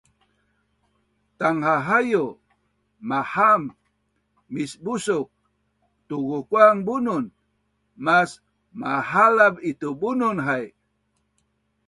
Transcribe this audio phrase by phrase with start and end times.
[1.39, 2.25] tanghahaiu,
[3.09, 3.63] mahaam,
[4.53, 5.27] misbusuk,
[6.07, 7.25] tukukuang bunun,
[8.05, 8.29] mas
[8.79, 10.65] mahalav itubunun hai